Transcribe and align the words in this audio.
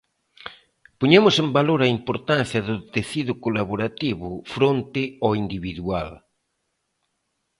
Poñemos 0.99 1.35
en 1.43 1.47
valor 1.57 1.79
a 1.83 1.91
importancia 1.97 2.59
do 2.67 2.75
tecido 2.95 3.31
colaborativo 3.45 4.29
fronte 4.53 5.03
ao 5.23 5.31
individual. 5.43 6.09